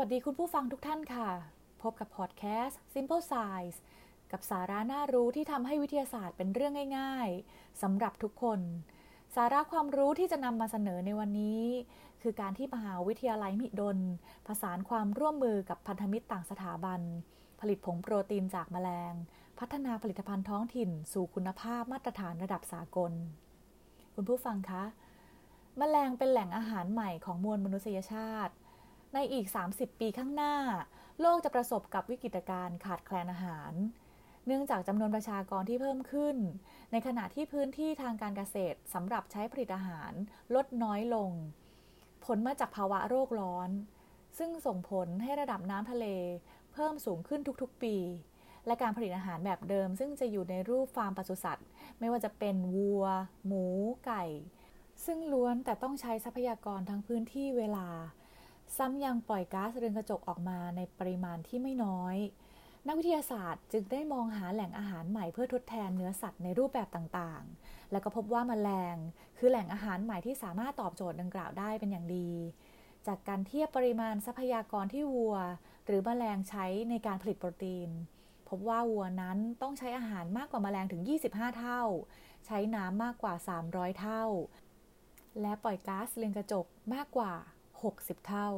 [0.02, 1.28] ัสดีคุณผู้ฟังทุกท่านค่ะ
[1.82, 3.76] พบกับพอดแคสต์ Simple Science
[4.32, 8.60] กับสาระน่ารู้ที่ทำให้วิทยาศาสตร์เป็นเรื่องง่าย ๆสำหรับทุกคน
[9.36, 11.64] สาระความรู้ที่จะนำมาเสนอในวันนี้
[12.22, 13.98] คือการที่มหาวิทยาลัยมิดล
[14.46, 17.00] ผสานความร่วมมือกับพันธมิตรต่างสถาบัน
[17.60, 19.14] ผลิตผงโปรตีนจากแมลง
[19.58, 23.12] พัฒนาผลิตภัณฑ์ท้องถิ่น สู่คุณภาพมาตรฐานระดับสากล
[24.14, 24.84] คุณผู้ฟังคะ
[25.78, 28.54] แมลงเป็นแหล่งอาหารใหม่ของมวลมนุษยชาติ
[29.18, 30.54] ในอีก 30 ปีข้างหน้า
[31.20, 33.72] โลกจะประสบกับวิกฤตการณ์ขาดแคลนอาหาร
[34.46, 36.36] เนื่องจากจำนวนประชากรที่เพิ่มขึ้น
[36.92, 40.12] ในขณะที่พื้นที่ทางการเกษตรสำหรับใช้ผลิตอาหาร
[40.54, 41.30] ลดน้อยลง
[42.24, 43.70] ผลมาจากภาวะโรคร้อน
[44.38, 46.06] ซึ่งส่งผลให้ระดับน้ำทะเล
[46.72, 47.96] เพิ่มสูงขึ้นทุกๆ ปี
[48.66, 51.66] และการผลิตอาหารแบบเดิม ซึ่งจะอยู่ในรูปฟาร์มปศุสัตว์
[51.98, 53.04] ไม่ว่าจะเป็นวัว
[53.46, 53.64] หมู
[54.06, 54.24] ไก่
[55.04, 57.88] ซึ่งล้วนแต่ต้องใช้ทรัพยากรทั้งพื้นที่เวลา
[58.76, 62.16] ซ้ำยังปล่อยก๊าซเรือนกระจกออกมาในปริมาณที่ไม่น้อย
[62.86, 68.96] นักวิทยาศาสตร์จึงได้มองหาแหล่งอาหารใหม่เพื่อทดแทนเนื้อสัตว์ในรูปแบบต่างๆ แล้วก็พบว่ามาแมลง
[69.38, 72.30] คือแหล่งอาหารใหม่ที่สามารถตอบโจทย์ดังกล่าวได้เป็นอย่างดี
[73.06, 75.36] จากการเทียบปริมาณทรัพยากรที่วัว
[75.86, 77.90] หรือมแมลงใช้ในการผลิตโปรตีน
[78.48, 81.82] พบว่าวัวนั้นต้องใช้อาหารมากกว่ามาแมลงถึง 25 เท่า
[82.46, 83.34] ใช้น้ำมากกว่า
[83.66, 84.24] 300 เท่า
[85.40, 87.32] และปล่อยก๊าซเรือนกระจกมากกว่า
[87.98, 88.48] 60 เท่า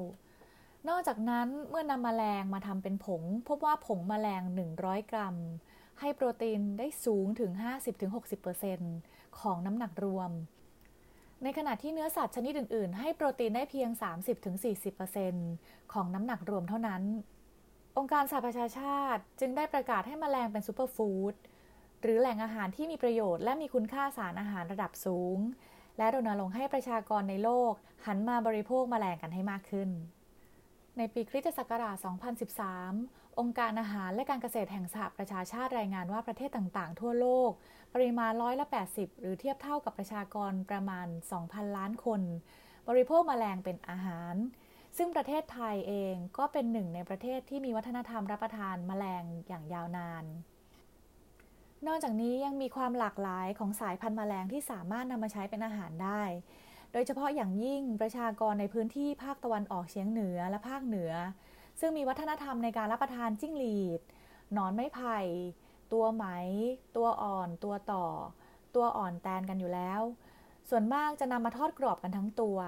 [0.89, 4.43] นอกจากนั้นเมื่อนำมแมลงมาทำเป็นผง พบว่าผงมแมลง
[4.77, 5.37] 100 กรัม
[6.01, 7.51] ให้โปรตีนได้สูงถึง
[8.45, 10.31] 50-60%ของน้ำหนักรวม
[11.43, 13.91] ในขณะที่เนื้อสัตว์ชนิดอื่น ๆ ให้โปรตีนได้เพียง
[15.13, 17.03] 30-40%ของน้ำหนักรวมเท่านั้น
[17.97, 21.35] องค์การสหประชาชาติจึงได้ประกาศให้มแมลงเป็นซูเปอร์ฟู้ด
[22.03, 25.39] หรือแหล่งอาหารที่มีประโยชน์และมีคุณค่าสารอาหารระดับสูง
[25.99, 27.73] และรณรงค์ให้ประชากรในโลก
[28.07, 29.91] หันมาบริโภคแมลงกันให้มากขึ้น
[30.99, 31.97] ในปีคริสตศักราช
[32.69, 37.51] 2013 องค์การอาหารและการเกษตรแห่งสหประชาชาติรายงานว่าประเทศต่างๆ ทั่วโลก
[37.95, 41.07] ปริมาณร้อยละ 80 หรือเทียบเท่ากับประชากรประมาณ
[41.43, 42.21] 2,000 ล้านคน
[42.89, 44.35] บริโภคแมลงเป็นอาหาร
[44.97, 50.25] ซึ่งประเทศไทยเองก็เป็นหนึ่งในประเทศที่มีวัฒนธรรมรับประทานแมลงอย่างยาวนาน
[51.87, 56.23] นอกจากนี้ยังมีความหลากหลายของสายพันธุ์แมลงที่สามารถนำมาใช้เป็นอาหารได้
[56.93, 61.13] โดยเฉพาะอย่างยิ่งประชากรในพื้นที่ภาคตะวันออกเฉียงเหนือและภาคเหนือ
[61.81, 64.01] ซึ่งมีวัฒนธรรมในการรับประทานจิ้งหรีด
[64.53, 65.19] หนอนไม้ไผ่
[65.93, 66.25] ตัวไหม
[66.97, 68.07] ตัวอ่อน ตัวต่อ
[68.75, 70.01] ตัวอ่อนแตนกันอยู่แล้ว
[70.71, 72.59] ส่วนมากจะนำมาทอดกรอบกันทั้งตัว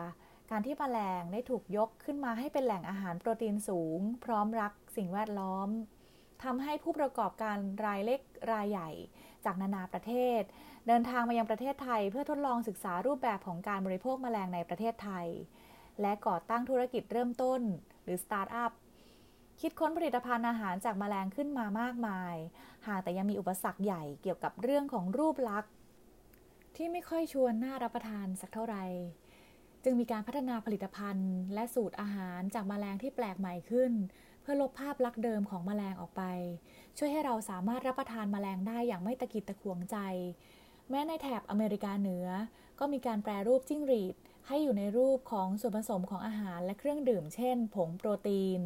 [0.50, 5.68] การที่แมลงได้ถูกยกขึ้นมาให้เป็นแหล่งอาหารโปรตีนสูง พร้อมรักสิ่งแวดล้อม
[6.42, 8.20] ทำให้ผู้ประกอบการรายเล็ก
[8.52, 8.90] รายใหญ่
[9.44, 10.42] จากนานาประเทศ
[10.86, 15.26] เดินทางมายังประเทศไทย เพื่อทดลองศึกษารูปแบบของการบริโภคแมลงในประเทศไทย
[16.00, 17.60] และก่อตั้งธุรกิจเริ่มต้น
[18.04, 18.72] หรือสตาร์ทอัพ
[19.60, 22.36] คิดค้นผลิตภัณฑ์อาหารจากแมลงขึ้นมามากมาย
[22.86, 25.72] หากแต่ยังมีอุปสรรคใหญ่เกี่ยวกับเรื่องของรูปลักษณ์
[26.76, 28.84] ที่ไม่ค่อยชวนน่ารับประทานสักเท่าไหร่
[29.84, 33.92] จึงมีการพัฒนาผลิตภัณฑ์ และสูตรอาหารจากแมลงที่แปลกใหม่ขึ้น
[34.40, 36.22] เพื่อลบภาพลักษณ์เดิมของแมลงออกไป
[36.98, 39.96] ช่วยให้เราสามารถรับประทานแมลงได้อย่างไม่ตะกิดตะขวงใจ
[40.90, 42.26] แม้ในแถบอเมริกาเหนือ
[42.78, 44.14] ก็มีการแปรรูปจิ้งหรีด
[44.46, 48.60] ให้อยู่ในรูปของส่วนผสมของอาหารและเครื่องดื่ม เช่น ผงโปรตีน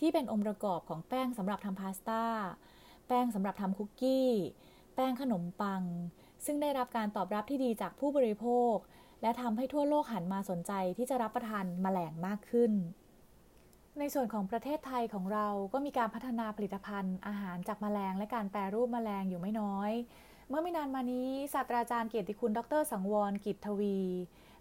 [0.00, 2.24] ที่เป็นองค์ประกอบของแป้งสำหรับทำพาสต้า
[3.08, 4.30] แป้งสำหรับทำคุกกี้
[4.94, 5.82] แป้งขนมปัง
[6.44, 8.74] ซึ่งได้รับการตอบรับที่ดีจากผู้บริโภค
[9.24, 12.72] และทำให้ทั่วโลกหันมาสนใจที่จะรับประทานแมลงมากขึ้น
[13.98, 19.92] ในส่วนของประเทศไทยของเราก็มีการพัฒนาผลิตภัณฑ์ อาหารจากแมลงและการแปรรูปแมลงอยู่ไม่น้อย
[20.48, 23.98] เมื่อไม่นานมานี้ศาสตราจารย์เกียรติคุณ ดร สังวร กิจทวี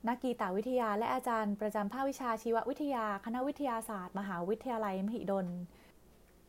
[0.07, 5.47] นักกีตาวิทยาและอาจารย์ประจำภาควิชาชีววิทยา คณะวิทยาศาสตร์ มหาวิทยาลัยมหิดล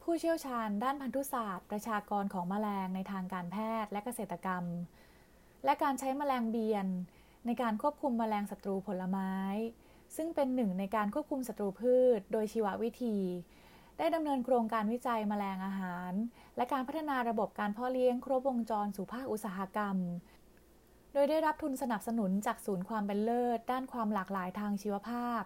[0.03, 4.65] ผู้เชี่ยวชาญด้านพันธุศาสตร์ ประชากรของแมลงในทางการแพทย์และเกษตรกรรม
[5.65, 6.87] และการใช้แมลงเบียน
[7.47, 9.33] ในการควบคุมแมลงศัตรูผลไม้
[10.17, 13.19] ซึ่งเป็นหนึ่งในการควบคุมศัตรูพืช โดยชีววิธี
[13.99, 16.13] ได้ดำเนินโครงการวิจัยแมลงอาหาร
[16.57, 19.97] และการพัฒนาระบบการเพาะเลี้ยงครบวงจรสู่ภาคอุตสาหกรรม
[21.13, 25.43] โดยได้รับทุนสนับสนุนจากศูนย์ความเป็นเลิศ ด้านความหลากหลายทางชีวภาพ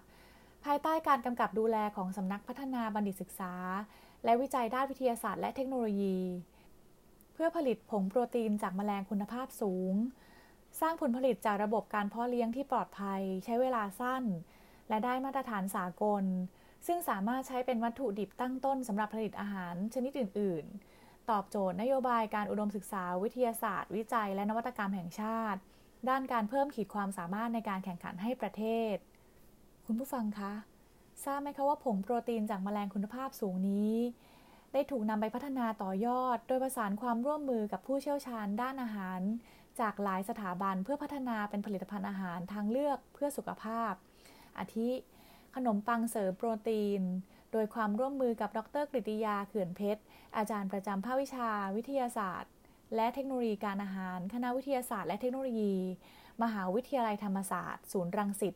[0.64, 3.54] ภายใต้การกำกับดูแลของสำนักพัฒนาบัณฑิตศึกษา
[4.24, 6.18] และวิจัยด้านวิทยาศาสตร์และเทคโนโลยี
[7.32, 9.94] เพื่อผลิตผงโปรตีนจากแมลงคุณภาพสูง
[10.80, 14.24] สร้างผลผลิตจากระบบการเพาะเลี้ยงที่ปลอดภัย ใช้เวลาสั้น
[14.88, 16.24] และได้มาตรฐานสากล
[16.86, 20.64] ซึ่งสามารถใช้เป็นวัตถุดิบตั้งต้นสำหรับผลิตอาหารชนิดอื่น
[20.98, 25.60] ๆ ตอบโจทย์นโยบายการอุดมศึกษาวิทยาศาสตร์ วิจัย และนวัตกรรมแห่งชาติ
[26.08, 28.62] ด้านการเพิ่มขีดความสามารถในการแข่งขันให้ประเท
[28.94, 28.96] ศ
[29.86, 30.52] คุณผู้ฟังคะ
[31.24, 33.94] ทราบไหมคะว่าผงโปรตีนจากแมลงคุณภาพสูงนี้
[34.72, 39.20] ได้ถูกนำไปพัฒนาต่อยอด โดยประสานความร่วมมือกับผู้เชี่ยวชาญด้านอาหาร
[39.80, 43.92] จากหลายสถาบันเพื่อพัฒนาเป็นผลิตภัณฑ์อาหารทางเลือกเพื่อสุขภาพ
[44.58, 44.90] อาทิ
[45.54, 47.02] ขนมปังเสริมโปรตีน
[47.52, 50.02] โดยความร่วมมือกับดรกฤติยาเขื่อนเพชร
[50.36, 52.52] อาจารย์ประจำภาควิชา วิทยาศาสตร์
[52.94, 55.74] และเทคโนโลยีการอาหาร คณะวิทยาศาสตร์และเทคโนโลยี
[56.42, 58.54] มหาวิทยาลัยธรรมศาสตร์ ศูนย์รังสิต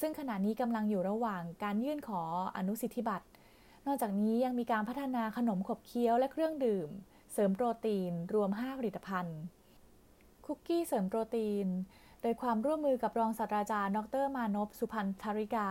[0.00, 2.22] ซึ่งขณะนี้กำลังอยู่ระหว่างการยื่นขอ
[2.56, 3.26] อนุสิทธิบัตร
[3.86, 6.88] นอกจากนี้ยังมีการพัฒนาขนมขบเคี้ยวและเครื่องดื่ม
[7.32, 9.38] เสริมโปรตีนรวม 5 ผลิตภัณฑ์
[10.46, 11.66] คุกกี้เสริมโปรตีน
[12.22, 15.68] โดยความร่วมมือกับรองศาสตราจารย์ ดรมานพสุพันธริกา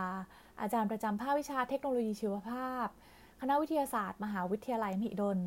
[0.60, 2.86] อาจารย์ประจำภาควิชาเทคโนโลยีชีวภาพ
[3.40, 5.40] คณะวิทยาศาสตร์ มหาวิทยาลัยมหิดล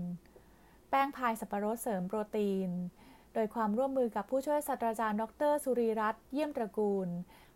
[0.90, 2.70] แป้งพายสับปะรดเสริมโปรตีน
[3.34, 7.08] โดยความร่วมมือกับผู้ช่วยศาสตราจารย์ ดร สุริรัตน์เยี่ยมตระกูล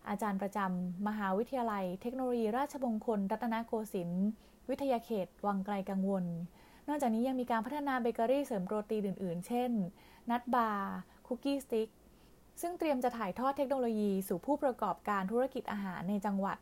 [0.09, 4.27] อาจารย์ประจำมหาวิทยาลัย เทคโนโลยีราชมงคล รัตนโกสินทร์
[4.69, 6.25] วิทยาเขต วังไกลกังวล
[6.87, 9.71] นอกจากนี้ยังมีการพัฒนาเบเกอรี่เสริมโปรตีนอื่น ๆ เช่น
[10.29, 11.89] nut bar cookie stick
[12.61, 16.57] ซึ่งเตรียมจะถ่ายทอดเทคโนโลยีสู่ผู้ประกอบการธุรกิจอาหารในจังหวัด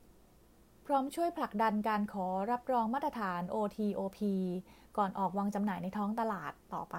[0.86, 4.20] พร้อมช่วยผลักดันการขอรับรองมาตรฐาน OTOP
[4.98, 6.98] ก่อนออกวางจำหน่ายในท้องตลาดต่อไป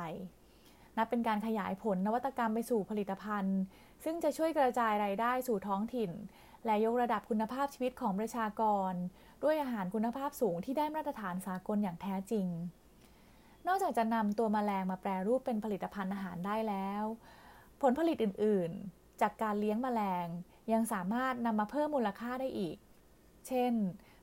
[0.97, 3.59] นับเป็นการขยายผลนวัตกรรมไปสู่ผลิตภัณฑ์
[4.05, 6.11] ซึ่งจะช่วยกระจายรายได้สู่ท้องถิ่น
[6.65, 8.93] และยกระดับคุณภาพชีวิตของประชากร
[9.45, 12.49] ด้วยอาหารคุณภาพสูงที่ได้มาตรฐานสากลอย่างแท้จริง
[13.67, 17.05] นอกจากจะนำตัวมแมลงมาแปรรูปเป็นผลิตภัณฑ์อาหารได้แล้ว
[17.83, 20.27] ผลผลิตอื่นๆ จากการเลี้ยงมแมลง
[20.73, 22.77] ยังสามารถนำมาเพิ่มมูลค่าได้อีก
[23.49, 23.73] เช่น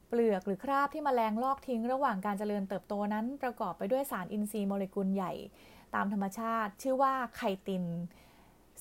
[0.07, 5.33] เปลือกหรือคราบที่มแมลงลอกทิ้งระหว่างการเจริญเติบโตนั้นประกอบไปด้วยสารอินทรีย์โมเลกุลใหญ่
[5.95, 7.85] ตามธรรมชาติ ชื่อว่าไคติน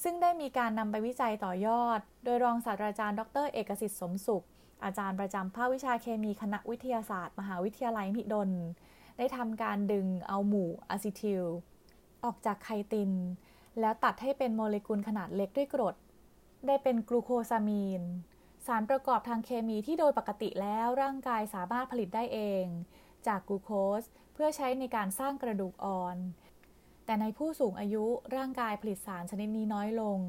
[0.02, 4.44] ซึ่งได้มีการนำไปวิจัยต่อยอด โดยรองศาสตราจารย์ ดร เอกสิทธิ์สมสุข
[4.84, 8.50] อาจารย์ประจำภาควิชาเคมีคณะวิทยาศาสตร์ มหาวิทยาลัยมหิดล
[9.18, 11.44] ได้ทำการดึงเอาหมู่อะซิทิล
[12.24, 13.10] ออกจากไคติน
[13.80, 15.94] แล้วตัดให้เป็นโมเลกุลขนาดเล็กด้วยกรด
[16.66, 18.02] ได้เป็นกลูโคซามีน
[18.66, 22.64] สารประกอบทางเคมีที่โดยปกติแล้วร่างกายสามารถผลิตได้เอง
[23.26, 23.70] จากกลูโค
[24.00, 24.02] ส
[24.34, 26.16] เพื่อใช้ในการสร้างกระดูกอ่อน
[27.04, 28.04] แต่ในผู้สูงอายุ
[28.36, 30.20] ร่างกายผลิตสารชนิดนี้น้อยลง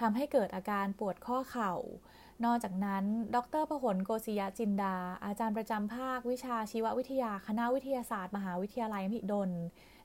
[0.00, 1.72] ทำให้เกิดอาการปวดข้อเข่า
[2.44, 3.04] นอกจากนั้น
[3.34, 9.50] ดรพหลโกศิยะจินดา อาจารย์ประจำภาควิชาชีววิทยาคณะวิทยาศาสตร์ มหาวิทยาลัยมหิดล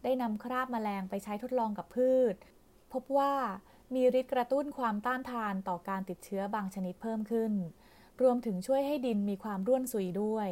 [0.04, 2.36] ได้นำคราบแมลงไปใช้ทดลองกับพืช
[2.94, 3.34] พบว่า
[3.94, 7.52] มีฤทธิ์กระตุ้นความต้านทานต่อการติดเชื้อบางชนิดเพิ่มขึ้น
[8.22, 10.50] รวมถึงช่วยให้ดินมีความร่วนซุยด้วย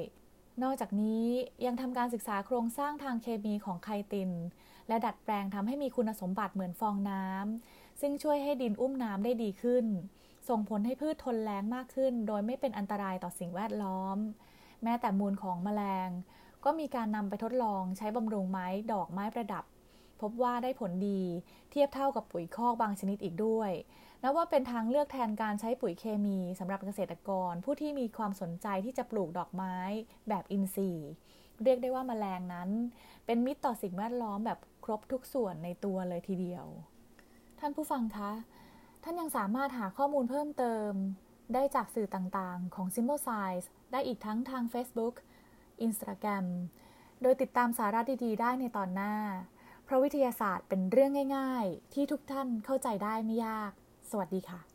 [0.63, 1.27] นอกจากนี้
[1.65, 4.31] ยังทำการศึกษาโครงสร้างทางเคมีของไคติน
[4.87, 9.85] และดัดแปลงทำให้มีคุณสมบัติเหมือนฟองน้ำซึ่งช่วยให้ดินอุ้มน้ำได้ดีขึ้น
[10.49, 14.17] ส่งผลให้พืชทนแล้งมากขึ้น โดยไม่เป็นอันตรายต่อสิ่งแวดล้อม
[14.83, 16.09] แม้แต่มูลของแมลง
[16.65, 19.63] ก็มีการนำไปทดลองใช้บำรุงไม้ดอกไม้ประดับ
[20.21, 21.21] พบว่าได้ผลดี
[21.71, 23.71] เทียบเท่ากับปุ๋ยคอกบางชนิดอีกด้วย
[24.23, 29.75] นับว่าเป็นทางเลือกแทนการใช้ปุ๋ยเคมีสำหรับเกษตรกร ผู้ที่มีความสนใจที่จะปลูกดอกไม้
[30.29, 31.09] แบบอินทรีย์
[31.63, 32.69] เรียกได้ว่าแมลงนั้น
[33.25, 36.65] เป็นมิตรต่อสิ่งแวดล้อมแบบครบทุกส่วนในตัวเลยทีเดียว
[37.59, 38.31] ท่านผู้ฟังคะ
[39.03, 40.91] ท่านยังสามารถหาข้อมูลเพิ่มเติม
[41.53, 45.15] ได้จากสื่อต่างๆ ของ Simple Size ได้อีกทั้งทาง Facebook
[45.85, 46.45] Instagram
[47.21, 49.13] โดยติดตามสาระดีๆ ได้ในตอนหน้า
[49.89, 53.71] เพราะวิทยาศาสตร์เป็นเรื่องง่าย ๆ ที่ทุกท่านเข้าใจได้ไม่ยาก
[54.09, 54.68] สวัสดีค่ะ